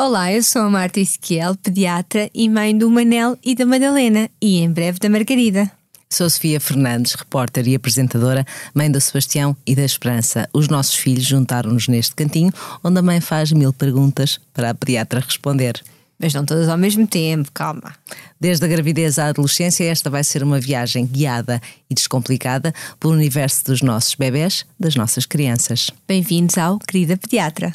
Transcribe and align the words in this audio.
Olá, 0.00 0.32
eu 0.32 0.44
sou 0.44 0.62
a 0.62 0.70
Marta 0.70 1.00
Ezequiel, 1.00 1.56
pediatra 1.56 2.30
e 2.32 2.48
mãe 2.48 2.78
do 2.78 2.88
Manel 2.88 3.36
e 3.42 3.52
da 3.52 3.66
Madalena 3.66 4.30
e 4.40 4.60
em 4.60 4.70
breve 4.70 5.00
da 5.00 5.10
Margarida. 5.10 5.68
Sou 6.08 6.30
Sofia 6.30 6.60
Fernandes, 6.60 7.14
repórter 7.14 7.66
e 7.66 7.74
apresentadora, 7.74 8.46
mãe 8.72 8.88
do 8.88 9.00
Sebastião 9.00 9.56
e 9.66 9.74
da 9.74 9.82
Esperança. 9.82 10.48
Os 10.52 10.68
nossos 10.68 10.94
filhos 10.94 11.24
juntaram-nos 11.24 11.88
neste 11.88 12.14
cantinho, 12.14 12.52
onde 12.84 12.96
a 12.96 13.02
mãe 13.02 13.20
faz 13.20 13.50
mil 13.50 13.72
perguntas 13.72 14.38
para 14.54 14.70
a 14.70 14.74
pediatra 14.74 15.18
responder. 15.18 15.82
Mas 16.16 16.32
não 16.32 16.46
todas 16.46 16.68
ao 16.68 16.78
mesmo 16.78 17.04
tempo, 17.04 17.50
calma. 17.52 17.92
Desde 18.40 18.64
a 18.64 18.68
gravidez 18.68 19.18
à 19.18 19.26
adolescência, 19.26 19.82
esta 19.82 20.08
vai 20.08 20.22
ser 20.22 20.44
uma 20.44 20.60
viagem 20.60 21.04
guiada 21.04 21.60
e 21.90 21.94
descomplicada 21.94 22.72
pelo 23.00 23.14
universo 23.14 23.64
dos 23.64 23.82
nossos 23.82 24.14
bebés, 24.14 24.64
das 24.78 24.94
nossas 24.94 25.26
crianças. 25.26 25.90
Bem-vindos 26.06 26.56
ao 26.56 26.78
Querida 26.78 27.16
Pediatra. 27.16 27.74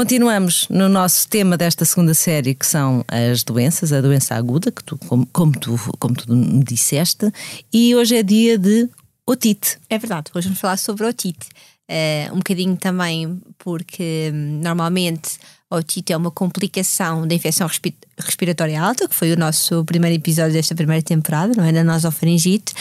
Continuamos 0.00 0.66
no 0.70 0.88
nosso 0.88 1.28
tema 1.28 1.58
desta 1.58 1.84
segunda 1.84 2.14
série, 2.14 2.54
que 2.54 2.64
são 2.64 3.04
as 3.06 3.44
doenças, 3.44 3.92
a 3.92 4.00
doença 4.00 4.34
aguda, 4.34 4.72
que 4.72 4.82
tu, 4.82 4.96
como, 4.96 5.26
como, 5.26 5.52
tu, 5.52 5.78
como 5.98 6.14
tu 6.14 6.34
me 6.34 6.64
disseste, 6.64 7.30
e 7.70 7.94
hoje 7.94 8.16
é 8.16 8.22
dia 8.22 8.56
de 8.56 8.88
otite. 9.26 9.76
É 9.90 9.98
verdade, 9.98 10.30
hoje 10.34 10.48
vamos 10.48 10.58
falar 10.58 10.78
sobre 10.78 11.04
otite. 11.04 11.46
Uh, 11.86 12.32
um 12.32 12.38
bocadinho 12.38 12.78
também 12.78 13.42
porque 13.58 14.32
hum, 14.32 14.60
normalmente 14.62 15.32
a 15.68 15.76
otite 15.76 16.14
é 16.14 16.16
uma 16.16 16.30
complicação 16.30 17.28
da 17.28 17.34
infecção 17.34 17.66
respi 17.66 17.94
respiratória 18.18 18.80
alta, 18.80 19.06
que 19.06 19.14
foi 19.14 19.30
o 19.32 19.36
nosso 19.36 19.84
primeiro 19.84 20.16
episódio 20.16 20.54
desta 20.54 20.74
primeira 20.74 21.02
temporada, 21.02 21.52
não 21.54 21.64
é? 21.64 21.72
Da 21.72 21.84
nasofaringite. 21.84 22.72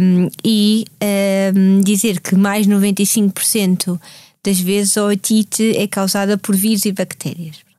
Um, 0.00 0.28
e 0.44 0.86
um, 1.54 1.80
dizer 1.82 2.18
que 2.18 2.34
mais 2.34 2.66
95% 2.66 3.96
das 4.44 4.60
vezes 4.60 4.96
a 4.96 5.04
otite 5.04 5.76
é 5.76 5.86
causada 5.86 6.36
por 6.36 6.56
vírus 6.56 6.84
e 6.84 6.92
bactérias. 6.92 7.71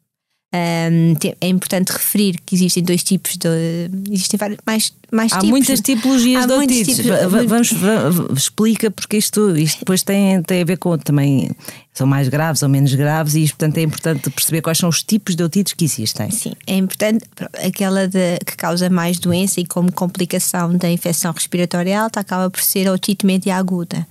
Um, 0.56 1.16
é 1.42 1.48
importante 1.48 1.92
referir 1.92 2.40
que 2.46 2.54
existem 2.54 2.84
dois 2.84 3.02
tipos 3.04 3.38
de. 3.38 3.90
Existem 4.12 4.38
vários, 4.38 4.60
mais, 4.64 4.94
mais 5.12 5.32
Há 5.34 5.38
tipos. 5.38 5.50
muitas 5.50 5.80
tipologias 5.82 6.44
Há 6.44 6.46
de 6.46 6.54
otites. 6.54 6.96
tipos- 6.98 7.06
Va- 7.32 7.44
Vamos, 7.44 7.72
va- 7.74 8.34
explica 8.38 8.92
porque 8.92 9.18
isto, 9.18 9.58
isto 9.58 9.80
depois 9.80 10.04
tem, 10.04 10.44
tem 10.44 10.62
a 10.62 10.66
ver 10.66 10.78
com 10.78 10.96
também. 10.98 11.50
São 11.92 12.08
mais 12.08 12.28
graves 12.28 12.64
ou 12.64 12.70
menos 12.70 12.94
graves, 12.96 13.36
e 13.36 13.44
isto, 13.44 13.56
portanto, 13.56 13.78
é 13.78 13.82
importante 13.84 14.28
perceber 14.32 14.62
quais 14.64 14.80
são 14.80 14.90
os 14.90 15.04
tipos 15.04 15.36
de 15.36 15.44
otites 15.44 15.74
que 15.74 15.86
existem. 15.86 16.30
Sim, 16.32 16.54
é 16.66 16.76
importante. 16.76 17.24
Aquela 17.64 18.08
de- 18.08 18.40
que 18.46 18.56
causa 18.58 18.90
mais 18.90 19.18
doença 19.20 19.60
e 19.60 19.66
como 19.66 19.92
complicação 19.92 20.76
da 20.76 20.90
infecção 20.90 21.32
respiratória 21.32 22.00
alta 22.00 22.20
acaba 22.20 22.50
por 22.50 22.62
ser 22.62 22.88
a 22.88 22.94
otite 22.94 23.26
média 23.26 23.56
aguda. 23.56 24.06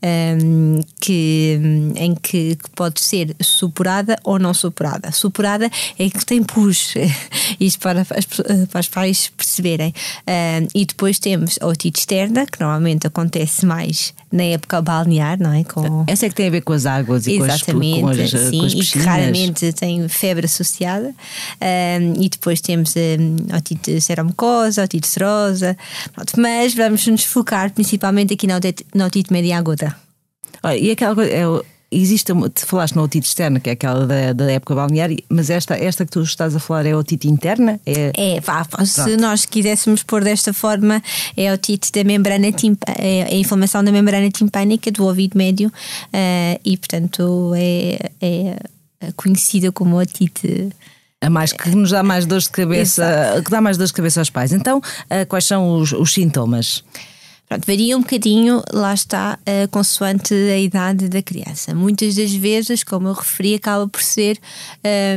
hum, 0.00 0.80
que, 1.00 1.58
em 1.96 2.14
que, 2.14 2.54
que 2.54 2.70
pode 2.76 3.00
ser 3.00 3.34
supurada 3.42 4.16
ou 4.22 4.38
não 4.38 4.54
supurada. 4.54 5.10
Supurada 5.10 5.68
é 5.98 6.10
que 6.10 6.24
tem 6.24 6.42
pus, 6.42 6.94
isto 7.60 7.80
para, 7.80 8.00
as, 8.00 8.66
para 8.66 8.80
os 8.80 8.88
pais 8.88 9.30
perceberem. 9.36 9.94
Hum, 10.26 10.68
e 10.74 10.84
depois 10.84 11.18
temos 11.18 11.58
a 11.60 11.66
otite 11.66 12.00
externa, 12.00 12.46
que 12.46 12.60
normalmente 12.60 13.06
acontece 13.06 13.66
mais 13.66 14.14
na 14.32 14.44
época 14.44 14.80
balnear, 14.80 15.38
não 15.38 15.52
é? 15.52 15.62
Com, 15.62 16.04
Essa 16.06 16.26
é 16.26 16.28
que 16.28 16.34
tem 16.34 16.48
a 16.48 16.50
ver 16.50 16.62
com 16.62 16.72
as 16.72 16.86
águas 16.86 17.26
e 17.26 17.38
com 17.38 17.44
as, 17.44 17.54
Exatamente, 17.54 18.00
com 18.00 18.08
as, 18.08 18.30
sim, 18.30 18.58
com 18.58 18.64
as 18.64 18.72
e 18.72 18.78
que 18.78 18.98
raramente 19.00 19.72
tem 19.74 20.08
febre 20.08 20.46
associada. 20.46 21.14
Um, 21.60 22.22
e 22.22 22.28
depois 22.28 22.60
temos 22.60 22.94
um, 22.96 23.56
otite 23.56 24.00
seromucosa, 24.00 24.84
otite 24.84 25.06
serosa. 25.06 25.76
Pronto, 26.14 26.40
mas 26.40 26.74
vamos 26.74 27.06
nos 27.06 27.24
focar 27.24 27.70
principalmente 27.72 28.32
aqui 28.34 28.46
na 28.46 28.56
otite, 28.56 28.86
na 28.94 29.06
otite 29.06 29.32
média 29.32 29.58
aguda. 29.58 29.94
Olha, 30.62 30.76
e 30.76 30.90
aquela 30.90 31.14
coisa, 31.14 31.30
é, 31.30 31.44
existe, 31.92 32.32
te 32.54 32.64
falaste 32.64 32.96
na 32.96 33.02
otite 33.02 33.28
externa, 33.28 33.60
que 33.60 33.68
é 33.68 33.74
aquela 33.74 34.06
da, 34.06 34.32
da 34.32 34.50
época 34.50 34.74
balnear, 34.74 35.10
mas 35.28 35.50
esta, 35.50 35.76
esta 35.76 36.04
que 36.04 36.10
tu 36.10 36.22
estás 36.22 36.56
a 36.56 36.60
falar 36.60 36.86
é 36.86 36.92
a 36.92 36.98
otite 36.98 37.28
interna? 37.28 37.78
É, 37.86 38.10
É, 38.16 38.40
vá, 38.40 38.66
se 38.84 39.16
nós 39.16 39.44
quiséssemos 39.44 40.02
pôr 40.02 40.24
desta 40.24 40.52
forma, 40.52 41.02
é 41.36 41.50
a 41.50 41.54
otite 41.54 41.92
da 41.92 42.02
membrana 42.02 42.46
é 42.98 43.22
a 43.22 43.34
inflamação 43.34 43.84
da 43.84 43.92
membrana 43.92 44.30
timpânica 44.30 44.90
do 44.90 45.04
ouvido 45.04 45.36
médio 45.36 45.68
uh, 45.68 46.60
e, 46.64 46.76
portanto, 46.76 47.52
é, 47.54 48.10
é 48.20 48.56
conhecida 49.16 49.70
como 49.72 49.98
otite. 49.98 50.70
a 51.20 51.30
mais 51.30 51.52
que 51.52 51.70
nos 51.70 51.90
dá 51.90 52.02
mais 52.02 52.26
dores 52.26 52.44
de 52.44 52.50
cabeça, 52.50 53.40
que 53.44 53.50
dá 53.50 53.60
mais 53.60 53.76
dores 53.76 53.90
de 53.90 53.96
cabeça 53.96 54.20
aos 54.20 54.30
pais. 54.30 54.52
Então, 54.52 54.80
ah, 55.10 55.24
quais 55.26 55.44
são 55.44 55.76
os, 55.76 55.92
os 55.92 56.12
sintomas? 56.12 56.82
Pronto, 57.52 57.66
varia 57.66 57.98
um 57.98 58.00
bocadinho, 58.00 58.62
lá 58.72 58.94
está, 58.94 59.38
eh, 59.44 59.66
consoante 59.66 60.32
a 60.32 60.56
idade 60.56 61.06
da 61.06 61.20
criança. 61.20 61.74
Muitas 61.74 62.14
das 62.14 62.32
vezes, 62.32 62.82
como 62.82 63.08
eu 63.08 63.12
referi, 63.12 63.56
acaba 63.56 63.86
por 63.86 64.00
ser 64.00 64.38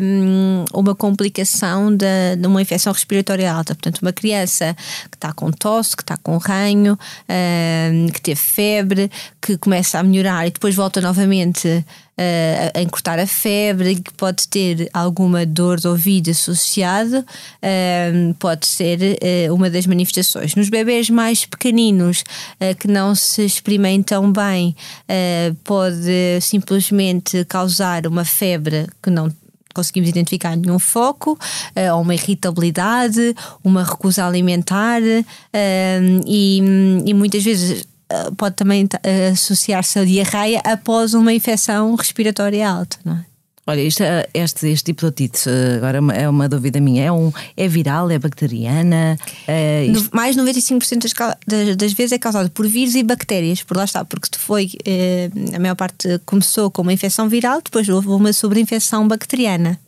hum, 0.01 0.65
uma 0.73 0.93
complicação 0.93 1.95
da- 1.95 2.35
de 2.37 2.45
uma 2.45 2.61
infecção 2.61 2.91
respiratória 2.91 3.49
alta. 3.49 3.73
Portanto, 3.73 3.99
uma 4.01 4.11
criança 4.11 4.75
que 5.09 5.15
está 5.15 5.31
com 5.31 5.49
tosse, 5.49 5.95
que 5.95 6.03
está 6.03 6.17
com 6.17 6.35
ranho, 6.37 6.99
hum, 7.29 8.07
que 8.13 8.19
teve 8.19 8.41
febre, 8.41 9.09
que 9.41 9.57
começa 9.57 9.97
a 9.97 10.03
melhorar 10.03 10.45
e 10.45 10.51
depois 10.51 10.75
volta 10.75 10.99
novamente 10.99 11.85
eh, 12.17 12.71
a 12.73 12.81
encurtar 12.81 13.19
a 13.19 13.27
febre, 13.27 13.95
que 13.95 14.13
pode 14.13 14.47
ter 14.47 14.89
alguma 14.93 15.45
dor 15.45 15.79
de 15.79 15.87
ouvido 15.87 16.31
associada, 16.31 17.25
ehm, 17.61 18.33
pode 18.39 18.65
ser 18.67 19.17
eh, 19.21 19.51
uma 19.51 19.69
das 19.69 19.85
manifestações. 19.85 20.55
Nos 20.55 20.69
bebés 20.69 21.09
mais 21.09 21.45
pequeninos 21.45 22.23
eh, 22.59 22.73
que 22.73 22.87
não 22.87 23.15
se 23.15 23.43
experimentam 23.43 24.31
bem, 24.31 24.75
eh, 25.07 25.53
pode 25.63 26.39
simplesmente 26.41 27.43
causar 27.45 28.07
uma 28.07 28.25
febre 28.25 28.87
que 29.01 29.09
não 29.09 29.31
conseguimos 29.75 30.09
identificar 30.09 30.55
nenhum 30.55 30.79
foco, 30.79 31.37
eh, 31.75 31.91
ou 31.93 32.01
uma 32.01 32.15
irritabilidade, 32.15 33.35
uma 33.63 33.83
recusa 33.83 34.25
alimentar 34.25 35.01
eh, 35.03 35.99
e, 36.25 36.61
e 37.05 37.13
muitas 37.13 37.43
vezes 37.43 37.81
eh, 37.81 37.94
pode 38.37 38.55
também 38.55 38.87
eh, 39.03 39.29
associar-se 39.29 39.99
à 39.99 40.05
diarreia 40.05 40.61
após 40.63 41.13
uma 41.13 41.33
infecção 41.33 41.93
respiratória 41.95 42.67
alta, 42.69 42.97
não 43.03 43.13
é? 43.13 43.25
Olha, 43.67 43.81
isto, 43.81 44.03
ah, 44.03 44.23
este, 44.31 44.67
este 44.67 44.83
tipo 44.93 45.01
de 45.01 45.07
otite, 45.07 45.49
agora 45.77 45.97
é 45.97 45.99
uma, 45.99 46.13
é 46.13 46.29
uma 46.29 46.47
dúvida 46.47 46.79
minha, 46.79 47.03
é, 47.05 47.11
um, 47.11 47.31
é 47.57 47.67
viral, 47.67 48.11
é 48.11 48.19
bacteriana? 48.19 49.17
É, 49.47 49.85
isto- 49.85 50.03
No- 50.03 50.09
mais 50.13 50.35
de 50.35 50.41
95% 50.43 50.99
das, 51.01 51.13
das, 51.47 51.75
das 51.75 51.93
vezes 51.93 52.11
é 52.11 52.19
causado 52.19 52.51
por 52.51 52.67
vírus 52.67 52.93
e 52.93 53.01
bactérias, 53.01 53.63
por 53.63 53.75
lá 53.75 53.83
está, 53.85 54.05
porque 54.05 54.27
foi, 54.37 54.69
eh, 54.85 55.31
a 55.55 55.57
maior 55.59 55.73
parte 55.73 56.07
começou 56.27 56.69
com 56.69 56.83
uma 56.83 56.93
infecção 56.93 57.27
viral, 57.27 57.59
depois 57.59 57.89
houve 57.89 58.07
uma 58.09 58.31
sobreinfecção 58.33 59.07
bacteriana. 59.07 59.79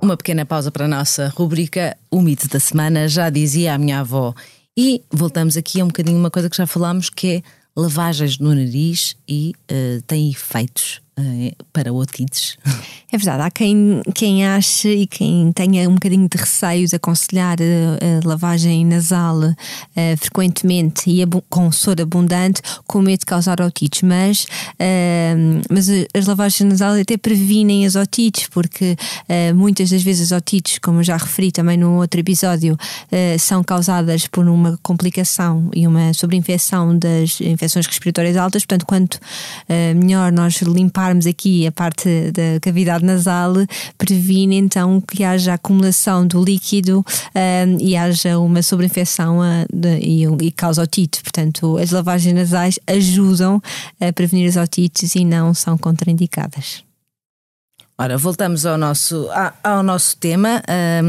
Uma 0.00 0.16
pequena 0.16 0.46
pausa 0.46 0.70
para 0.70 0.84
a 0.84 0.88
nossa 0.88 1.32
rubrica 1.36 1.96
O 2.10 2.20
Mito 2.20 2.48
da 2.48 2.60
Semana, 2.60 3.08
já 3.08 3.28
dizia 3.28 3.74
a 3.74 3.78
minha 3.78 4.00
avó. 4.00 4.34
E 4.76 5.02
voltamos 5.10 5.56
aqui 5.56 5.80
a 5.80 5.84
um 5.84 5.88
bocadinho 5.88 6.18
uma 6.18 6.30
coisa 6.30 6.50
que 6.50 6.56
já 6.56 6.66
falámos, 6.66 7.08
que 7.08 7.36
é 7.36 7.42
lavagens 7.74 8.38
no 8.38 8.54
nariz 8.54 9.16
e 9.28 9.54
ah, 9.70 10.02
tem 10.06 10.30
efeitos 10.30 11.00
para 11.72 11.92
otites. 11.92 12.58
É 13.10 13.16
verdade, 13.16 13.42
há 13.44 13.50
quem, 13.50 14.02
quem 14.14 14.44
ache 14.46 14.88
e 14.88 15.06
quem 15.06 15.50
tenha 15.52 15.88
um 15.88 15.94
bocadinho 15.94 16.28
de 16.28 16.36
receio 16.36 16.86
de 16.86 16.94
aconselhar 16.96 17.56
a, 17.58 18.26
a 18.26 18.28
lavagem 18.28 18.84
nasal 18.84 19.40
eh, 19.94 20.16
frequentemente 20.16 21.08
e 21.08 21.24
com 21.48 21.72
soro 21.72 22.02
abundante 22.02 22.60
com 22.86 23.00
medo 23.00 23.20
de 23.20 23.26
causar 23.26 23.60
otites, 23.62 24.02
mas, 24.02 24.46
eh, 24.78 25.34
mas 25.70 25.88
a- 25.88 26.06
as 26.18 26.26
lavagens 26.26 26.68
nasais 26.68 27.00
até 27.00 27.16
previnem 27.16 27.86
as 27.86 27.94
otites, 27.96 28.48
porque 28.48 28.96
eh, 29.28 29.52
muitas 29.54 29.88
das 29.90 30.02
vezes 30.02 30.30
as 30.30 30.36
otites, 30.36 30.78
como 30.78 30.98
eu 30.98 31.04
já 31.04 31.16
referi 31.16 31.50
também 31.50 31.78
num 31.78 31.96
outro 31.96 32.20
episódio, 32.20 32.76
eh, 33.10 33.38
são 33.38 33.64
causadas 33.64 34.26
por 34.26 34.46
uma 34.46 34.78
complicação 34.82 35.70
e 35.74 35.86
uma 35.86 36.12
sobreinfecção 36.12 36.98
das 36.98 37.40
infecções 37.40 37.86
respiratórias 37.86 38.36
altas, 38.36 38.66
portanto, 38.66 38.84
quanto 38.84 39.18
eh, 39.68 39.94
melhor 39.94 40.30
nós 40.30 40.60
limparmos 40.60 41.05
aqui 41.26 41.66
a 41.66 41.72
parte 41.72 42.30
da 42.32 42.58
cavidade 42.60 43.04
nasal, 43.04 43.54
previne 43.98 44.56
então 44.56 45.00
que 45.00 45.22
haja 45.22 45.54
acumulação 45.54 46.26
do 46.26 46.42
líquido 46.42 47.04
eh, 47.34 47.66
e 47.80 47.96
haja 47.96 48.38
uma 48.38 48.62
sobreinfecção 48.62 49.40
de- 49.72 49.98
e, 49.98 50.24
e 50.42 50.50
causa 50.50 50.82
otite. 50.82 51.22
Portanto, 51.22 51.76
as 51.78 51.90
lavagens 51.90 52.34
nasais 52.34 52.78
ajudam 52.86 53.60
a 54.00 54.12
prevenir 54.12 54.48
as 54.48 54.56
otites 54.56 55.14
e 55.14 55.24
não 55.24 55.54
são 55.54 55.78
contraindicadas. 55.78 56.82
Ora, 57.98 58.18
voltamos 58.18 58.66
ao 58.66 58.76
nosso, 58.76 59.26
ao 59.64 59.82
nosso 59.82 60.16
tema, 60.18 60.62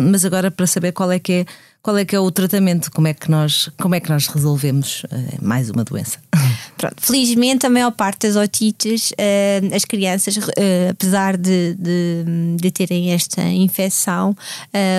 mas 0.09 0.23
agora 0.23 0.49
para 0.49 0.65
saber 0.65 0.93
qual 0.93 1.11
é 1.11 1.19
que 1.19 1.33
é 1.33 1.45
qual 1.81 1.97
é 1.97 2.03
que 2.03 2.15
é 2.15 2.19
o 2.19 2.29
tratamento, 2.29 2.91
como 2.91 3.07
é 3.07 3.13
que 3.13 3.31
nós, 3.31 3.69
como 3.79 3.95
é 3.95 3.99
que 3.99 4.09
nós 4.09 4.27
resolvemos 4.27 5.03
uh, 5.05 5.07
mais 5.41 5.69
uma 5.69 5.85
doença. 5.85 6.19
Pronto, 6.77 6.95
felizmente 6.99 7.65
a 7.65 7.69
maior 7.69 7.91
parte 7.91 8.27
das 8.27 8.35
otites, 8.35 9.11
uh, 9.11 9.75
as 9.75 9.85
crianças, 9.85 10.35
uh, 10.35 10.41
apesar 10.91 11.37
de, 11.37 11.75
de, 11.75 12.57
de, 12.57 12.71
terem 12.71 13.11
esta 13.11 13.41
infecção, 13.41 14.35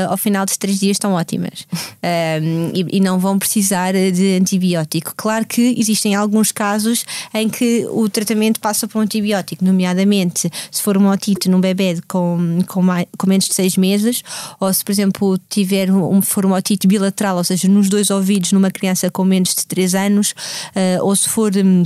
ao 0.09 0.17
final 0.17 0.47
de 0.47 0.59
três 0.59 0.81
dias 0.81 0.97
estão 0.97 1.13
ótimas 1.13 1.67
e, 2.75 2.97
e, 2.97 3.01
não 3.01 3.19
vão 3.19 3.39
precisar 3.39 3.93
de 3.93 4.37
antibiótico. 4.41 5.13
Claro 5.17 5.47
que 5.47 5.75
existem 5.79 6.15
alguns 6.15 6.51
casos 6.51 7.05
em 7.35 7.49
que 7.49 7.87
o 7.91 8.09
tratamento 8.09 8.59
passa 8.61 8.89
por 8.89 8.99
um 8.99 9.03
antibiótico, 9.03 9.65
nomeadamente 9.65 10.51
se 10.71 10.83
for 10.83 10.97
uma 10.97 11.13
otite 11.13 11.49
num 11.49 11.61
bebê 11.61 12.01
com, 12.09 12.59
com, 12.67 12.83
mais, 12.83 13.07
com 13.17 13.29
menos 13.29 13.47
de 13.47 13.55
seis 13.55 13.77
meses, 13.77 14.23
ou 14.59 14.73
se, 14.73 14.85
por 14.85 14.91
exemplo, 14.91 15.39
tiver 15.49 15.91
um, 15.91 16.21
for 16.21 16.45
uma 16.45 16.57
otite 16.57 16.68
bilateral, 16.87 17.37
ou 17.37 17.45
seja, 17.45 17.69
nos 17.69 17.89
dois 17.89 18.11
ouvidos 18.11 18.53
numa 18.53 18.71
criança 18.71 19.11
com 19.11 19.25
menos 19.25 19.55
de 19.55 19.67
3 19.67 19.95
anos, 19.95 20.31
uh, 20.31 21.05
ou 21.05 21.15
se 21.15 21.29
for. 21.29 21.53
Um, 21.57 21.85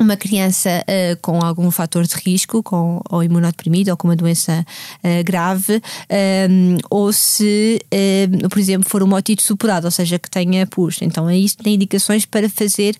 uma 0.00 0.16
criança 0.16 0.84
uh, 0.84 1.18
com 1.20 1.42
algum 1.42 1.70
fator 1.70 2.06
de 2.06 2.14
risco, 2.16 2.62
com 2.62 3.00
ou 3.10 3.22
imunodeprimido 3.22 3.90
ou 3.90 3.96
com 3.96 4.08
uma 4.08 4.16
doença 4.16 4.64
uh, 4.98 5.24
grave, 5.24 5.76
um, 5.76 5.80
ehm, 6.08 6.78
ou 6.90 7.12
se, 7.12 7.80
uh, 7.92 8.48
por 8.48 8.58
exemplo, 8.58 8.88
for 8.88 9.02
uma 9.02 9.16
otite 9.16 9.42
superada, 9.42 9.86
ou 9.86 9.90
seja, 9.90 10.18
que 10.18 10.30
tenha 10.30 10.66
pus. 10.66 11.02
Então, 11.02 11.26
aí 11.26 11.46
tem 11.62 11.74
indicações 11.74 12.24
para 12.24 12.48
fazer 12.48 12.96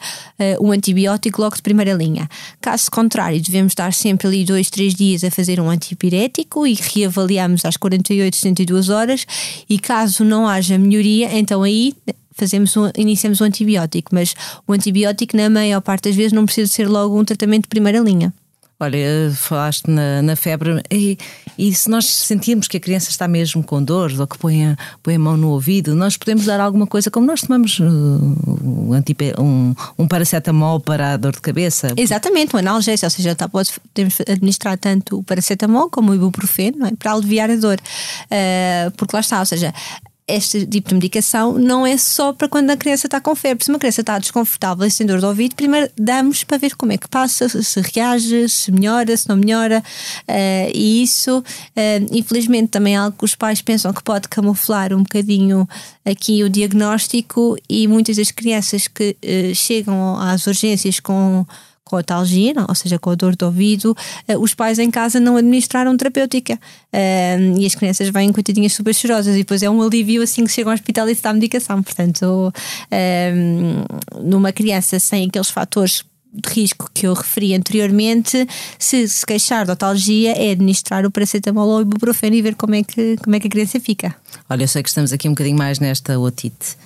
um 0.60 0.72
antibiótico 0.72 1.40
logo 1.40 1.56
de 1.56 1.62
primeira 1.62 1.92
linha. 1.92 2.28
Caso 2.60 2.90
contrário, 2.90 3.40
devemos 3.40 3.74
dar 3.74 3.92
sempre 3.92 4.26
ali 4.26 4.44
dois, 4.44 4.70
três 4.70 4.94
dias 4.94 5.24
a 5.24 5.30
fazer 5.30 5.60
um 5.60 5.68
antipirético 5.68 6.66
e 6.66 6.74
reavaliamos 6.74 7.64
às 7.64 7.76
48, 7.76 8.36
72 8.36 8.88
horas. 8.88 9.26
E 9.68 9.78
caso 9.78 10.24
não 10.24 10.46
haja 10.46 10.78
melhoria, 10.78 11.36
então 11.36 11.62
aí 11.62 11.94
fazemos 12.38 12.76
um, 12.76 12.90
iniciamos 12.96 13.40
um 13.40 13.44
antibiótico, 13.44 14.14
mas 14.14 14.34
o 14.66 14.72
antibiótico, 14.72 15.36
na 15.36 15.50
maior 15.50 15.80
parte 15.80 16.04
das 16.04 16.16
vezes, 16.16 16.32
não 16.32 16.46
precisa 16.46 16.72
ser 16.72 16.88
logo 16.88 17.18
um 17.18 17.24
tratamento 17.24 17.64
de 17.64 17.68
primeira 17.68 17.98
linha. 17.98 18.32
Olha, 18.80 19.32
falaste 19.34 19.90
na, 19.90 20.22
na 20.22 20.36
febre 20.36 20.80
e, 20.88 21.18
e, 21.58 21.74
se 21.74 21.90
nós 21.90 22.06
sentirmos 22.06 22.68
que 22.68 22.76
a 22.76 22.80
criança 22.80 23.10
está 23.10 23.26
mesmo 23.26 23.60
com 23.60 23.82
dor 23.82 24.12
ou 24.16 24.24
que 24.24 24.38
põe 24.38 24.66
a, 24.66 24.76
põe 25.02 25.16
a 25.16 25.18
mão 25.18 25.36
no 25.36 25.48
ouvido, 25.50 25.96
nós 25.96 26.16
podemos 26.16 26.44
dar 26.44 26.60
alguma 26.60 26.86
coisa, 26.86 27.10
como 27.10 27.26
nós 27.26 27.40
tomamos 27.40 27.80
uh, 27.80 27.84
um, 27.84 28.92
um, 29.36 29.74
um 29.98 30.06
paracetamol 30.06 30.78
para 30.78 31.14
a 31.14 31.16
dor 31.16 31.32
de 31.32 31.40
cabeça. 31.40 31.92
Exatamente, 31.96 32.54
um 32.54 32.58
analgésico, 32.60 33.06
ou 33.06 33.10
seja, 33.10 33.34
tá, 33.34 33.48
podemos 33.48 34.20
administrar 34.20 34.78
tanto 34.78 35.18
o 35.18 35.24
paracetamol 35.24 35.90
como 35.90 36.12
o 36.12 36.14
ibuprofeno 36.14 36.86
é? 36.86 36.92
para 36.96 37.14
aliviar 37.14 37.50
a 37.50 37.56
dor. 37.56 37.80
Uh, 38.26 38.92
porque 38.96 39.16
lá 39.16 39.20
está, 39.20 39.40
ou 39.40 39.46
seja, 39.46 39.74
este 40.28 40.66
tipo 40.66 40.90
de 40.90 40.94
medicação 40.94 41.54
não 41.54 41.86
é 41.86 41.96
só 41.96 42.32
para 42.32 42.48
quando 42.48 42.70
a 42.70 42.76
criança 42.76 43.06
está 43.06 43.20
com 43.20 43.34
febre. 43.34 43.64
Se 43.64 43.70
uma 43.70 43.78
criança 43.78 44.02
está 44.02 44.18
desconfortável 44.18 44.86
e 44.86 44.90
sem 44.90 45.06
dor 45.06 45.18
de 45.18 45.24
ouvido, 45.24 45.54
primeiro 45.54 45.90
damos 45.96 46.44
para 46.44 46.58
ver 46.58 46.76
como 46.76 46.92
é 46.92 46.98
que 46.98 47.08
passa, 47.08 47.48
se 47.48 47.80
reage, 47.80 48.48
se 48.48 48.70
melhora, 48.70 49.16
se 49.16 49.28
não 49.28 49.36
melhora. 49.36 49.82
Uh, 50.28 50.70
e 50.74 51.02
isso, 51.02 51.38
uh, 51.38 52.06
infelizmente, 52.12 52.68
também 52.68 52.94
é 52.94 52.98
algo 52.98 53.16
que 53.16 53.24
os 53.24 53.34
pais 53.34 53.62
pensam 53.62 53.92
que 53.92 54.02
pode 54.02 54.28
camuflar 54.28 54.92
um 54.92 55.02
bocadinho 55.02 55.66
aqui 56.04 56.44
o 56.44 56.50
diagnóstico 56.50 57.56
e 57.68 57.88
muitas 57.88 58.16
das 58.16 58.30
crianças 58.30 58.86
que 58.86 59.16
uh, 59.24 59.54
chegam 59.54 60.18
às 60.18 60.46
urgências 60.46 61.00
com 61.00 61.46
com 61.88 61.96
a 61.96 62.02
talgia, 62.02 62.52
ou 62.68 62.74
seja, 62.74 62.98
com 62.98 63.10
a 63.10 63.14
dor 63.14 63.34
de 63.34 63.44
ouvido, 63.44 63.96
uh, 64.28 64.38
os 64.38 64.54
pais 64.54 64.78
em 64.78 64.90
casa 64.90 65.18
não 65.18 65.36
administraram 65.36 65.96
terapêutica 65.96 66.54
uh, 66.54 67.58
e 67.58 67.64
as 67.64 67.74
crianças 67.74 68.10
vêm 68.10 68.30
coitadinhas 68.30 68.74
super 68.74 68.94
chorosas 68.94 69.34
e 69.34 69.38
depois 69.38 69.62
é 69.62 69.70
um 69.70 69.80
alívio 69.80 70.22
assim 70.22 70.44
que 70.44 70.52
chegam 70.52 70.70
ao 70.70 70.74
hospital 70.74 71.08
e 71.08 71.14
se 71.14 71.22
dá 71.22 71.32
medicação. 71.32 71.82
Portanto, 71.82 72.52
uh, 72.52 74.22
numa 74.22 74.52
criança 74.52 75.00
sem 75.00 75.26
aqueles 75.26 75.48
fatores 75.48 76.04
de 76.30 76.50
risco 76.50 76.90
que 76.92 77.06
eu 77.06 77.14
referi 77.14 77.54
anteriormente, 77.54 78.46
se 78.78 79.08
se 79.08 79.24
queixar 79.24 79.64
de 79.64 79.72
otalgia, 79.72 80.32
é 80.32 80.50
administrar 80.50 81.06
o 81.06 81.10
paracetamol 81.10 81.68
ou 81.68 81.78
o 81.78 81.82
ibuprofeno 81.82 82.36
e 82.36 82.42
ver 82.42 82.54
como 82.54 82.74
é 82.74 82.82
que, 82.82 83.16
como 83.16 83.34
é 83.34 83.40
que 83.40 83.46
a 83.46 83.50
criança 83.50 83.80
fica. 83.80 84.14
Olha, 84.48 84.64
eu 84.64 84.68
sei 84.68 84.82
que 84.82 84.90
estamos 84.90 85.10
aqui 85.10 85.26
um 85.26 85.32
bocadinho 85.32 85.56
mais 85.56 85.78
nesta 85.78 86.18
otite 86.18 86.76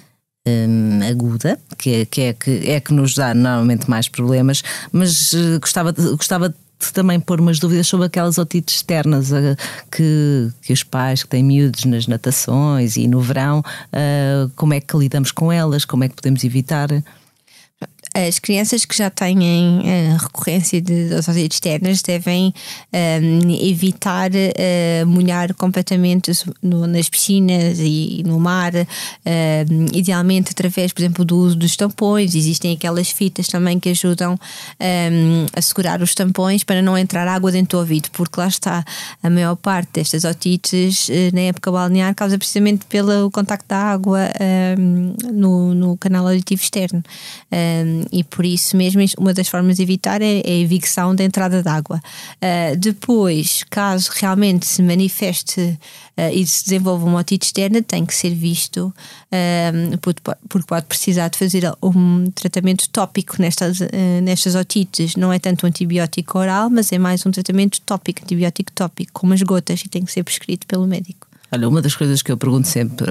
um, 0.46 1.00
aguda, 1.08 1.58
que 1.78 1.94
é, 1.94 2.04
que, 2.04 2.20
é, 2.20 2.32
que 2.32 2.70
é 2.70 2.80
que 2.80 2.92
nos 2.92 3.14
dá 3.14 3.34
normalmente 3.34 3.88
mais 3.88 4.08
problemas, 4.08 4.62
mas 4.90 5.32
uh, 5.32 5.60
gostava, 5.60 5.92
gostava 5.92 6.48
de 6.48 6.92
também 6.92 7.20
pôr 7.20 7.40
umas 7.40 7.60
dúvidas 7.60 7.86
sobre 7.86 8.06
aquelas 8.06 8.38
otites 8.38 8.76
externas 8.76 9.30
uh, 9.30 9.56
que, 9.90 10.50
que 10.62 10.72
os 10.72 10.82
pais 10.82 11.22
que 11.22 11.28
têm 11.28 11.44
miúdos 11.44 11.84
nas 11.84 12.06
natações 12.06 12.96
e 12.96 13.06
no 13.06 13.20
verão, 13.20 13.60
uh, 13.60 14.50
como 14.56 14.74
é 14.74 14.80
que 14.80 14.96
lidamos 14.96 15.30
com 15.30 15.52
elas, 15.52 15.84
como 15.84 16.04
é 16.04 16.08
que 16.08 16.16
podemos 16.16 16.42
evitar? 16.42 16.88
As 18.14 18.38
crianças 18.38 18.84
que 18.84 18.96
já 18.96 19.08
têm 19.08 19.38
uh, 19.38 20.16
recorrência 20.20 20.80
de 20.82 21.08
doses 21.08 21.36
externas 21.36 22.02
devem 22.02 22.48
um, 22.48 22.52
ehm, 22.92 23.70
evitar 23.70 24.30
uh, 24.30 25.06
molhar 25.06 25.54
completamente 25.54 26.30
no, 26.62 26.86
nas 26.86 27.08
piscinas 27.08 27.78
e 27.80 28.22
no 28.26 28.38
mar, 28.38 28.72
uh, 28.74 28.86
idealmente 29.94 30.50
através, 30.50 30.92
por 30.92 31.00
exemplo, 31.00 31.24
do 31.24 31.38
uso 31.38 31.56
dos 31.56 31.74
tampões. 31.74 32.34
Existem 32.34 32.74
aquelas 32.74 33.10
fitas 33.10 33.46
também 33.46 33.80
que 33.80 33.88
ajudam 33.88 34.34
um, 34.34 34.36
ehm, 34.78 35.46
a 35.54 35.62
segurar 35.62 36.02
os 36.02 36.14
tampões 36.14 36.64
para 36.64 36.82
não 36.82 36.98
entrar 36.98 37.26
água 37.26 37.50
dentro 37.50 37.78
do 37.78 37.80
ouvido, 37.80 38.10
porque 38.12 38.38
lá 38.38 38.48
está 38.48 38.84
a 39.22 39.30
maior 39.30 39.56
parte 39.56 39.88
destas 39.94 40.24
otites 40.24 41.08
na 41.32 41.42
época 41.42 41.70
balnear 41.70 42.14
causa 42.14 42.36
precisamente 42.36 42.84
pelo 42.86 43.30
contacto 43.30 43.66
da 43.68 43.78
água 43.78 44.20
um, 44.78 45.14
ehm, 45.22 45.32
no, 45.32 45.74
no 45.74 45.96
canal 45.96 46.26
auditivo 46.26 46.62
externo 46.62 47.02
e 48.10 48.24
por 48.24 48.44
isso 48.44 48.76
mesmo 48.76 49.02
uma 49.18 49.32
das 49.34 49.48
formas 49.48 49.76
de 49.76 49.82
evitar 49.82 50.22
é, 50.22 50.40
é 50.40 50.50
a 50.50 50.58
evicção 50.58 51.14
da 51.14 51.24
entrada 51.24 51.62
de 51.62 51.68
água. 51.68 52.00
Uh, 52.36 52.76
depois, 52.76 53.64
caso 53.70 54.10
realmente 54.14 54.66
se 54.66 54.82
manifeste 54.82 55.60
uh, 55.60 56.32
e 56.32 56.46
se 56.46 56.64
desenvolva 56.64 57.06
uma 57.06 57.20
otite 57.20 57.46
externa, 57.46 57.82
tem 57.82 58.04
que 58.04 58.14
ser 58.14 58.30
visto, 58.30 58.92
uh, 59.32 59.98
porque 59.98 60.20
pode 60.66 60.86
precisar 60.86 61.28
de 61.28 61.38
fazer 61.38 61.64
um 61.82 62.30
tratamento 62.34 62.88
tópico 62.88 63.36
nestas, 63.38 63.78
nestas 64.22 64.54
otites. 64.54 65.16
Não 65.16 65.32
é 65.32 65.38
tanto 65.38 65.66
um 65.66 65.68
antibiótico 65.68 66.38
oral, 66.38 66.70
mas 66.70 66.92
é 66.92 66.98
mais 66.98 67.24
um 67.26 67.30
tratamento 67.30 67.80
tópico, 67.82 68.22
antibiótico 68.22 68.72
tópico, 68.72 69.12
com 69.12 69.26
umas 69.26 69.42
gotas 69.42 69.82
e 69.82 69.88
tem 69.88 70.04
que 70.04 70.12
ser 70.12 70.22
prescrito 70.22 70.66
pelo 70.66 70.86
médico. 70.86 71.31
Olha, 71.54 71.68
uma 71.68 71.82
das 71.82 71.94
coisas 71.94 72.22
que 72.22 72.32
eu 72.32 72.36
pergunto 72.38 72.66
sempre, 72.66 73.06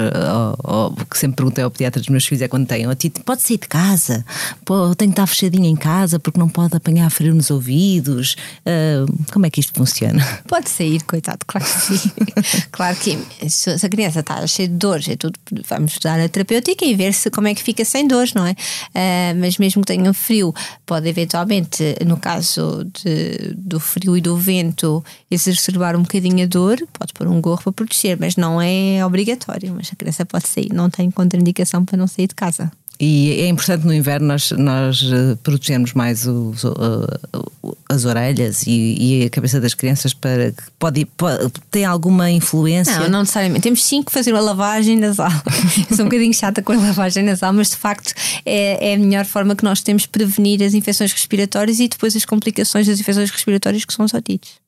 ou, 0.63 0.75
ou, 0.75 0.95
que 1.05 1.15
sempre 1.15 1.35
perguntei 1.35 1.63
ao 1.63 1.69
pediatra 1.69 2.01
dos 2.01 2.09
meus 2.09 2.25
filhos 2.25 2.41
é 2.41 2.47
quando 2.47 2.65
têm 2.65 2.87
otite, 2.87 3.21
pode 3.21 3.43
sair 3.43 3.59
de 3.59 3.67
casa? 3.67 4.25
Pô, 4.65 4.95
tenho 4.95 5.11
que 5.11 5.13
estar 5.13 5.27
fechadinha 5.27 5.69
em 5.69 5.75
casa 5.75 6.19
porque 6.19 6.39
não 6.39 6.49
pode 6.49 6.75
apanhar 6.75 7.07
frio 7.11 7.35
nos 7.35 7.51
ouvidos? 7.51 8.35
Uh, 8.65 9.05
como 9.31 9.45
é 9.45 9.49
que 9.51 9.59
isto 9.59 9.73
funciona? 9.75 10.25
Pode 10.47 10.69
sair, 10.71 11.03
coitado, 11.03 11.39
claro 11.45 11.65
que 11.65 11.71
sim. 11.71 12.11
claro 12.71 12.97
que 12.97 13.49
se 13.49 13.69
a 13.69 13.89
criança 13.89 14.21
está 14.21 14.45
cheia 14.47 14.67
de 14.67 14.75
dores, 14.75 15.07
é 15.07 15.15
tudo, 15.15 15.39
vamos 15.69 15.99
dar 15.99 16.19
a 16.19 16.27
terapêutica 16.27 16.83
e 16.83 16.95
ver 16.95 17.13
se 17.13 17.29
como 17.29 17.47
é 17.47 17.53
que 17.53 17.61
fica 17.61 17.85
sem 17.85 18.07
dores, 18.07 18.33
não 18.33 18.45
é? 18.45 18.51
Uh, 18.51 19.39
mas 19.39 19.59
mesmo 19.59 19.83
que 19.83 19.87
tenha 19.87 20.11
frio, 20.13 20.51
pode 20.85 21.07
eventualmente, 21.07 21.95
no 22.05 22.17
caso 22.17 22.85
de, 23.03 23.53
do 23.55 23.79
frio 23.79 24.17
e 24.17 24.21
do 24.21 24.35
vento, 24.35 25.03
exacerbar 25.29 25.95
um 25.95 26.01
bocadinho 26.01 26.43
a 26.43 26.47
dor, 26.47 26.77
pode 26.91 27.13
pôr 27.13 27.27
um 27.27 27.39
gorro 27.39 27.61
para 27.61 27.73
proteger, 27.73 28.17
mas 28.19 28.30
mas 28.31 28.35
não 28.35 28.61
é 28.61 29.05
obrigatório. 29.05 29.73
Mas 29.75 29.91
a 29.91 29.95
criança 29.95 30.25
pode 30.25 30.47
sair, 30.47 30.71
não 30.73 30.89
tem 30.89 31.11
contraindicação 31.11 31.83
para 31.83 31.97
não 31.97 32.07
sair 32.07 32.27
de 32.27 32.35
casa. 32.35 32.71
E 32.99 33.41
é 33.41 33.47
importante 33.47 33.83
no 33.83 33.91
inverno 33.91 34.27
nós, 34.27 34.51
nós 34.51 35.01
eh, 35.01 35.35
protegermos 35.41 35.91
mais 35.93 36.27
os, 36.27 36.63
as 37.89 38.05
orelhas 38.05 38.61
e, 38.67 39.23
e, 39.23 39.25
a 39.25 39.29
cabeça 39.31 39.59
das 39.59 39.73
crianças 39.73 40.13
para 40.13 40.51
que 40.51 40.61
pode, 40.77 41.05
pode 41.17 41.51
tem 41.71 41.83
alguma 41.83 42.29
influência? 42.29 42.99
Não, 42.99 43.09
não 43.09 43.19
necessariamente. 43.21 43.63
Temos 43.63 43.83
sim 43.83 44.03
que 44.03 44.11
fazer 44.11 44.35
a 44.35 44.39
lavagem 44.39 44.97
nasal. 44.97 45.31
Eu 45.89 45.97
sou 45.97 46.05
um 46.05 46.09
bocadinho 46.09 46.33
chata 46.33 46.61
com 46.61 46.73
a 46.73 46.77
lavagem 46.77 47.23
nasal, 47.23 47.51
mas 47.51 47.71
de 47.71 47.77
facto 47.77 48.13
é, 48.45 48.91
é 48.91 48.93
a 48.93 48.99
melhor 48.99 49.25
forma 49.25 49.55
que 49.55 49.63
nós 49.63 49.81
temos 49.81 50.03
de 50.03 50.09
prevenir 50.09 50.61
as 50.61 50.75
infecções 50.75 51.11
respiratórias 51.11 51.79
e 51.79 51.87
depois 51.87 52.15
as 52.15 52.23
complicações 52.23 52.85
das 52.85 52.99
infecções 52.99 53.31
respiratórias 53.31 53.83
que 53.83 53.93
são 53.93 54.05
os 54.05 54.13
otites 54.13 54.61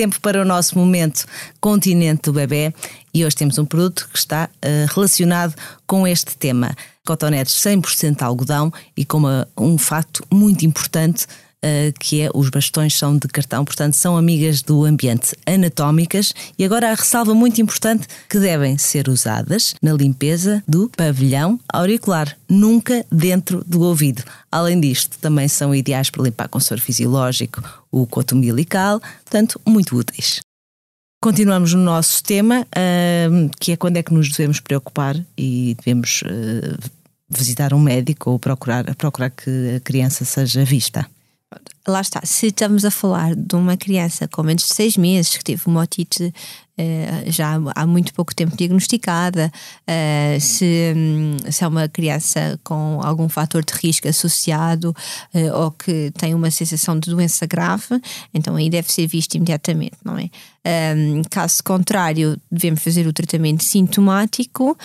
tempo 0.00 0.18
para 0.22 0.40
o 0.40 0.46
nosso 0.46 0.78
momento 0.78 1.26
Continente 1.60 2.22
do 2.22 2.32
Bebê 2.32 2.72
e 3.12 3.22
hoje 3.22 3.36
temos 3.36 3.58
um 3.58 3.66
produto 3.66 4.08
que 4.10 4.16
está 4.18 4.48
uh, 4.48 4.94
relacionado 4.94 5.54
com 5.86 6.06
este 6.06 6.38
tema. 6.38 6.74
Cotonetes 7.04 7.54
100% 7.56 8.22
algodão 8.22 8.72
e 8.96 9.04
com 9.04 9.18
uma, 9.18 9.46
um 9.58 9.76
facto 9.76 10.24
muito 10.32 10.64
importante 10.64 11.26
que 11.98 12.22
é 12.22 12.30
os 12.34 12.48
bastões 12.48 12.96
são 12.96 13.16
de 13.16 13.28
cartão, 13.28 13.64
portanto 13.64 13.94
são 13.94 14.16
amigas 14.16 14.62
do 14.62 14.84
ambiente 14.84 15.36
anatómicas 15.46 16.32
e 16.58 16.64
agora 16.64 16.90
a 16.90 16.94
ressalva 16.94 17.34
muito 17.34 17.60
importante 17.60 18.06
que 18.28 18.38
devem 18.38 18.78
ser 18.78 19.08
usadas 19.08 19.74
na 19.82 19.92
limpeza 19.92 20.62
do 20.66 20.88
pavilhão 20.96 21.60
auricular, 21.72 22.36
nunca 22.48 23.04
dentro 23.10 23.62
do 23.66 23.82
ouvido. 23.82 24.22
Além 24.50 24.80
disto, 24.80 25.18
também 25.18 25.48
são 25.48 25.74
ideais 25.74 26.10
para 26.10 26.22
limpar 26.22 26.48
com 26.48 26.58
soro 26.58 26.80
fisiológico 26.80 27.62
o 27.90 28.06
coto 28.06 28.34
umbilical, 28.34 29.00
portanto, 29.24 29.60
muito 29.66 29.96
úteis. 29.96 30.40
Continuamos 31.22 31.74
no 31.74 31.82
nosso 31.82 32.22
tema, 32.24 32.66
que 33.58 33.72
é 33.72 33.76
quando 33.76 33.98
é 33.98 34.02
que 34.02 34.14
nos 34.14 34.30
devemos 34.30 34.58
preocupar 34.58 35.22
e 35.36 35.76
devemos 35.78 36.22
uh, 36.22 36.78
visitar 37.28 37.74
um 37.74 37.78
médico 37.78 38.30
ou 38.30 38.38
procurar, 38.38 38.94
procurar 38.94 39.28
que 39.28 39.76
a 39.76 39.80
criança 39.80 40.24
seja 40.24 40.64
vista. 40.64 41.06
Lá 41.86 42.00
está, 42.00 42.20
se 42.24 42.46
estamos 42.46 42.84
a 42.84 42.90
falar 42.90 43.34
de 43.34 43.56
uma 43.56 43.76
criança 43.76 44.28
com 44.28 44.42
menos 44.42 44.62
de 44.62 44.74
seis 44.74 44.96
meses 44.96 45.36
que 45.36 45.42
teve 45.42 45.62
uma 45.66 45.82
otite 45.82 46.32
já 47.26 47.58
há 47.74 47.86
muito 47.86 48.12
pouco 48.14 48.34
tempo 48.34 48.56
diagnosticada, 48.56 49.50
eh, 49.86 50.38
se, 50.40 50.92
hum, 50.96 51.36
se 51.50 51.64
é 51.64 51.68
uma 51.68 51.88
criança 51.88 52.58
com 52.62 53.00
algum 53.02 53.28
fator 53.28 53.64
de 53.64 53.72
risco 53.74 54.08
associado 54.08 54.94
eh, 55.34 55.52
ou 55.52 55.70
que 55.70 56.10
tem 56.18 56.34
uma 56.34 56.50
sensação 56.50 56.98
de 56.98 57.10
doença 57.10 57.46
grave, 57.46 58.00
então 58.32 58.56
aí 58.56 58.70
deve 58.70 58.90
ser 58.90 59.06
visto 59.06 59.34
imediatamente, 59.34 59.96
não 60.04 60.18
é? 60.18 60.30
Um, 60.62 61.22
caso 61.30 61.64
contrário, 61.64 62.36
devemos 62.52 62.82
fazer 62.82 63.06
o 63.06 63.14
tratamento 63.14 63.64
sintomático 63.64 64.76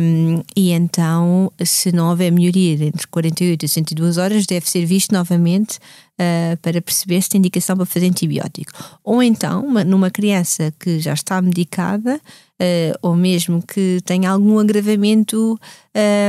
um, 0.00 0.42
e 0.54 0.70
então, 0.70 1.52
se 1.64 1.90
não 1.90 2.10
houver 2.10 2.30
melhoria 2.30 2.84
entre 2.84 3.08
48 3.08 3.64
e 3.64 3.68
102 3.68 4.16
horas, 4.16 4.46
deve 4.46 4.70
ser 4.70 4.86
visto 4.86 5.10
novamente 5.10 5.80
uh, 6.20 6.56
para 6.60 6.80
perceber 6.80 7.20
se 7.22 7.30
tem 7.30 7.38
indicação 7.38 7.76
para 7.76 7.86
fazer 7.86 8.06
antibiótico. 8.06 8.72
Ou 9.04 9.22
então, 9.22 9.64
uma, 9.64 9.84
numa 9.84 10.10
criança 10.10 10.72
que 10.78 10.98
já 10.98 11.14
está 11.14 11.40
medicada, 11.40 12.16
uh, 12.16 12.98
ou 13.02 13.16
mesmo 13.16 13.62
que 13.62 14.00
tenha 14.04 14.30
algum 14.30 14.58
agravamento 14.58 15.58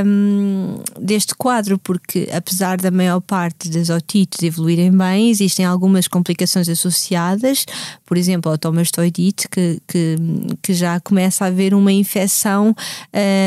um, 0.05 0.75
deste 0.99 1.33
quadro, 1.35 1.77
porque 1.77 2.27
apesar 2.33 2.77
da 2.77 2.91
maior 2.91 3.21
parte 3.21 3.69
das 3.69 3.89
otites 3.89 4.43
evoluírem 4.43 4.91
bem, 4.91 5.29
existem 5.29 5.65
algumas 5.65 6.07
complicações 6.07 6.67
associadas, 6.67 7.65
por 8.05 8.17
exemplo, 8.17 8.51
a 8.51 8.55
otomastoidite, 8.55 9.47
que, 9.47 9.79
que, 9.87 10.15
que 10.61 10.73
já 10.73 10.99
começa 10.99 11.45
a 11.45 11.47
haver 11.47 11.73
uma 11.73 11.91
infecção 11.91 12.75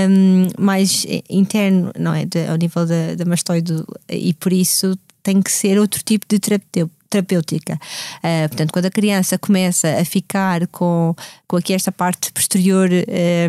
um, 0.08 0.46
mais 0.58 1.06
interno, 1.28 1.90
não 1.98 2.14
é? 2.14 2.24
De, 2.24 2.46
ao 2.46 2.56
nível 2.56 2.86
da, 2.86 3.14
da 3.14 3.24
mastoide, 3.24 3.74
e 4.08 4.32
por 4.32 4.52
isso 4.52 4.96
tem 5.26 5.42
que 5.42 5.50
ser 5.50 5.76
outro 5.76 6.00
tipo 6.04 6.24
de 6.28 6.38
terapêutico 6.38 6.94
terapêutica. 7.08 7.74
Uh, 8.18 8.48
portanto, 8.48 8.72
quando 8.72 8.86
a 8.86 8.90
criança 8.90 9.38
começa 9.38 9.88
a 10.00 10.04
ficar 10.04 10.66
com, 10.66 11.14
com 11.46 11.56
aqui 11.56 11.72
esta 11.72 11.92
parte 11.92 12.32
posterior. 12.32 12.88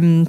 Um, 0.01 0.25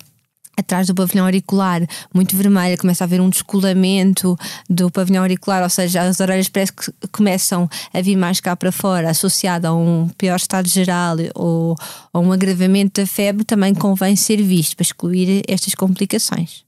atrás 0.57 0.89
do 0.89 0.95
pavilhão 0.95 1.25
auricular 1.25 1.87
muito 2.13 2.37
vermelha, 2.37 2.77
começa 2.77 3.05
a 3.05 3.07
haver 3.07 3.21
um 3.21 3.31
descolamento 3.31 4.37
do 4.69 4.91
pavilhão 4.91 5.23
auricular, 5.23 5.63
ou 5.63 5.69
seja, 5.69 6.03
as 6.03 6.19
orelhas 6.19 6.49
parece 6.49 6.73
que 6.73 6.91
começam 7.13 7.71
a 7.95 8.01
vir 8.01 8.17
mais 8.17 8.41
cá 8.41 8.57
para 8.57 8.73
fora, 8.73 9.09
associada 9.09 9.69
a 9.69 9.73
um 9.73 10.09
pior 10.19 10.35
estado 10.35 10.69
geral 10.69 11.17
ou 11.37 11.77
a 12.13 12.19
um 12.19 12.33
agravamento 12.33 13.01
da 13.01 13.07
febre, 13.07 13.45
também 13.45 13.73
convém 13.73 14.17
ser 14.17 14.43
visto 14.43 14.75
para 14.75 14.83
excluir 14.83 15.45
estas 15.47 15.77
complicações. 15.77 16.65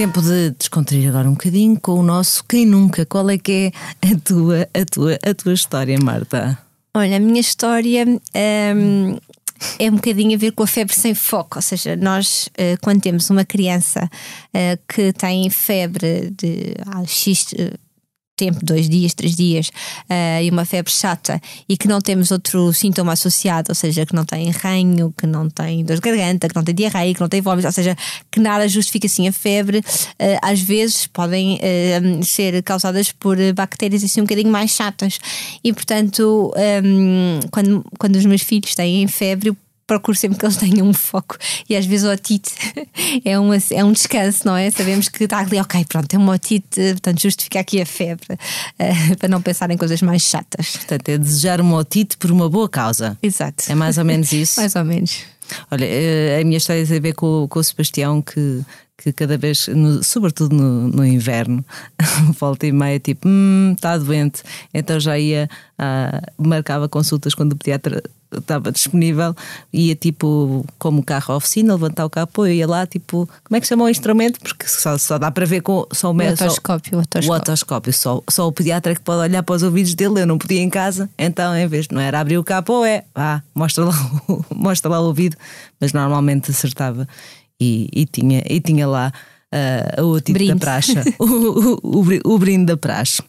Tempo 0.00 0.22
de 0.22 0.52
descontrair 0.52 1.10
agora 1.10 1.28
um 1.28 1.32
bocadinho 1.32 1.78
com 1.78 1.92
o 1.92 2.02
nosso 2.02 2.42
Quem 2.48 2.64
Nunca. 2.64 3.04
Qual 3.04 3.28
é 3.28 3.36
que 3.36 3.70
é 4.00 4.08
a 4.08 4.18
tua, 4.18 4.66
a 4.72 4.84
tua, 4.86 5.18
a 5.22 5.34
tua 5.34 5.52
história, 5.52 5.98
Marta? 6.02 6.58
Olha, 6.94 7.18
a 7.18 7.20
minha 7.20 7.38
história 7.42 8.06
um, 8.06 9.18
é 9.78 9.90
um 9.90 9.96
bocadinho 9.96 10.34
a 10.34 10.38
ver 10.38 10.52
com 10.52 10.62
a 10.62 10.66
febre 10.66 10.96
sem 10.96 11.12
foco, 11.12 11.58
ou 11.58 11.62
seja, 11.62 11.96
nós, 11.96 12.48
uh, 12.58 12.80
quando 12.80 13.02
temos 13.02 13.28
uma 13.28 13.44
criança 13.44 14.08
uh, 14.54 14.80
que 14.88 15.12
tem 15.12 15.50
febre 15.50 16.30
de 16.30 16.76
ah, 16.86 17.04
X 17.04 17.48
tempo, 18.40 18.58
dois 18.64 18.88
dias, 18.88 19.12
três 19.12 19.36
dias, 19.36 19.68
uh, 19.68 20.42
e 20.42 20.50
uma 20.50 20.64
febre 20.64 20.90
chata, 20.90 21.40
e 21.68 21.76
que 21.76 21.86
não 21.86 22.00
temos 22.00 22.30
outro 22.30 22.72
sintoma 22.72 23.12
associado, 23.12 23.70
ou 23.70 23.74
seja, 23.74 24.06
que 24.06 24.14
não 24.14 24.24
tem 24.24 24.50
ranho, 24.50 25.12
que 25.16 25.26
não 25.26 25.48
tem 25.48 25.84
dor 25.84 25.96
de 25.96 26.00
garganta, 26.00 26.48
que 26.48 26.56
não 26.56 26.64
tem 26.64 26.74
diarreia, 26.74 27.14
que 27.14 27.20
não 27.20 27.28
tem 27.28 27.40
vômitos, 27.40 27.66
ou 27.66 27.72
seja, 27.72 27.96
que 28.30 28.40
nada 28.40 28.66
justifica 28.66 29.06
assim 29.06 29.28
a 29.28 29.32
febre, 29.32 29.78
uh, 29.78 30.38
às 30.42 30.60
vezes 30.60 31.06
podem 31.06 31.56
uh, 31.56 32.24
ser 32.24 32.62
causadas 32.62 33.12
por 33.12 33.36
bactérias 33.54 34.02
assim 34.02 34.20
um 34.20 34.24
bocadinho 34.24 34.50
mais 34.50 34.70
chatas. 34.70 35.18
E 35.62 35.72
portanto, 35.72 36.52
um, 36.84 37.40
quando, 37.50 37.84
quando 37.98 38.16
os 38.16 38.24
meus 38.24 38.42
filhos 38.42 38.74
têm 38.74 39.06
febre, 39.06 39.54
procuro 39.90 40.16
sempre 40.16 40.38
que 40.38 40.44
eles 40.46 40.56
tenham 40.56 40.86
um 40.86 40.92
foco. 40.92 41.36
E 41.68 41.74
às 41.74 41.84
vezes 41.84 42.06
o 42.06 42.12
otite 42.12 42.52
é, 43.24 43.36
uma, 43.36 43.56
é 43.72 43.84
um 43.84 43.90
descanso, 43.90 44.46
não 44.46 44.56
é? 44.56 44.70
Sabemos 44.70 45.08
que 45.08 45.24
está 45.24 45.38
ali, 45.38 45.58
ok, 45.58 45.84
pronto, 45.88 46.06
tem 46.06 46.18
uma 46.18 46.32
otite, 46.32 46.80
portanto 46.92 47.20
justifica 47.20 47.58
aqui 47.58 47.80
a 47.80 47.86
febre, 47.86 48.34
uh, 48.34 49.16
para 49.16 49.28
não 49.28 49.42
pensar 49.42 49.68
em 49.68 49.76
coisas 49.76 50.00
mais 50.00 50.22
chatas. 50.22 50.76
Portanto, 50.76 51.08
é 51.08 51.18
desejar 51.18 51.60
uma 51.60 51.76
otite 51.76 52.16
por 52.16 52.30
uma 52.30 52.48
boa 52.48 52.68
causa. 52.68 53.18
Exato. 53.20 53.64
É 53.68 53.74
mais 53.74 53.98
ou 53.98 54.04
menos 54.04 54.30
isso. 54.32 54.60
mais 54.62 54.76
ou 54.76 54.84
menos. 54.84 55.24
Olha, 55.68 55.84
eh, 55.84 56.38
a 56.40 56.44
minha 56.44 56.58
história 56.58 56.86
tem 56.86 56.98
a 56.98 57.00
ver 57.00 57.14
com, 57.14 57.48
com 57.50 57.58
o 57.58 57.64
Sebastião, 57.64 58.22
que 58.22 58.64
que 59.02 59.14
cada 59.14 59.38
vez, 59.38 59.66
no, 59.68 60.04
sobretudo 60.04 60.54
no, 60.54 60.88
no, 60.88 61.06
inverno, 61.06 61.64
volta 62.38 62.66
e 62.66 62.72
meia, 62.72 63.00
tipo, 63.00 63.26
hum, 63.26 63.72
está 63.74 63.96
doente. 63.96 64.42
Então 64.74 65.00
já 65.00 65.18
ia, 65.18 65.48
ah, 65.78 66.20
marcava 66.36 66.86
consultas 66.86 67.34
quando 67.34 67.52
o 67.54 67.56
pediatra 67.56 68.02
estava 68.32 68.70
disponível, 68.72 69.34
ia 69.72 69.94
tipo, 69.94 70.64
como 70.78 71.02
carro 71.02 71.34
à 71.34 71.36
oficina, 71.36 71.74
levantar 71.74 72.04
o 72.04 72.10
capô, 72.10 72.46
ia 72.46 72.66
lá, 72.66 72.86
tipo, 72.86 73.28
como 73.44 73.56
é 73.56 73.60
que 73.60 73.66
chama 73.66 73.84
o 73.84 73.88
instrumento? 73.88 74.40
Porque 74.40 74.66
só, 74.66 74.96
só 74.98 75.18
dá 75.18 75.30
para 75.30 75.46
ver 75.46 75.60
com 75.60 75.86
só 75.92 76.10
o, 76.10 76.14
o 76.14 76.32
otoscópio. 76.32 76.98
O 76.98 77.00
otoscópio, 77.00 77.32
o 77.32 77.36
otoscópio 77.36 77.92
só, 77.92 78.22
só 78.28 78.46
o 78.46 78.52
pediatra 78.52 78.92
é 78.92 78.94
que 78.94 79.00
pode 79.00 79.20
olhar 79.20 79.42
para 79.42 79.54
os 79.54 79.62
ouvidos 79.62 79.94
dele, 79.94 80.20
eu 80.20 80.26
não 80.26 80.38
podia 80.38 80.60
em 80.60 80.70
casa, 80.70 81.08
então 81.18 81.56
em 81.56 81.66
vez 81.66 81.88
de 81.88 81.94
não 81.94 82.00
era 82.00 82.20
abrir 82.20 82.38
o 82.38 82.44
capô, 82.44 82.84
é, 82.84 83.04
ah, 83.14 83.42
mostra 83.54 83.84
lá, 83.84 83.94
mostra 84.54 84.90
lá 84.90 85.00
o 85.00 85.06
ouvido, 85.06 85.36
mas 85.80 85.92
normalmente 85.92 86.50
acertava 86.50 87.08
e, 87.60 87.88
e, 87.92 88.06
tinha, 88.06 88.42
e 88.48 88.60
tinha 88.60 88.86
lá 88.86 89.12
uh, 89.98 90.04
o 90.04 90.20
tipo 90.20 90.46
da 90.46 90.56
praxe, 90.56 90.94
o, 91.18 91.24
o, 91.24 91.80
o, 91.82 92.34
o 92.34 92.38
brinde 92.38 92.66
da 92.66 92.76
praxe. 92.76 93.22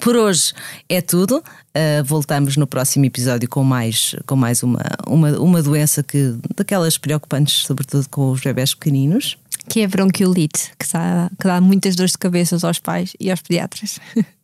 Por 0.00 0.16
hoje 0.16 0.52
é 0.88 1.00
tudo. 1.00 1.38
Uh, 1.38 2.04
voltamos 2.04 2.56
no 2.56 2.66
próximo 2.66 3.04
episódio 3.04 3.48
com 3.48 3.62
mais, 3.62 4.14
com 4.26 4.36
mais 4.36 4.62
uma, 4.62 4.82
uma, 5.06 5.38
uma 5.38 5.62
doença 5.62 6.02
que 6.02 6.34
daquelas 6.56 6.98
preocupantes, 6.98 7.66
sobretudo 7.66 8.08
com 8.08 8.30
os 8.30 8.40
bebés 8.40 8.74
pequeninos. 8.74 9.36
Que 9.68 9.80
é 9.80 9.84
a 9.84 9.88
bronquiolite, 9.88 10.70
que 10.78 10.86
dá, 10.92 11.30
que 11.38 11.46
dá 11.46 11.60
muitas 11.60 11.96
dores 11.96 12.12
de 12.12 12.18
cabeça 12.18 12.56
aos 12.66 12.78
pais 12.78 13.12
e 13.18 13.30
aos 13.30 13.40
pediatras. 13.40 13.98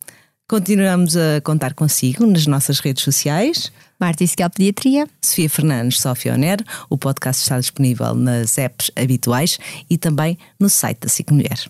Continuamos 0.47 1.15
a 1.15 1.41
contar 1.41 1.73
consigo 1.73 2.25
nas 2.27 2.45
nossas 2.45 2.79
redes 2.79 3.03
sociais. 3.03 3.71
Marta 3.99 4.23
Isquel 4.23 4.49
Pediatria. 4.49 5.07
Sofia 5.21 5.49
Fernandes, 5.49 5.99
Sofia 5.99 6.33
Oner. 6.33 6.59
O 6.89 6.97
podcast 6.97 7.41
está 7.41 7.59
disponível 7.59 8.13
nas 8.13 8.57
apps 8.57 8.91
habituais 8.95 9.57
e 9.89 9.97
também 9.97 10.37
no 10.59 10.69
site 10.69 10.99
da 10.99 11.07
SIC 11.07 11.31
Mulher. 11.31 11.69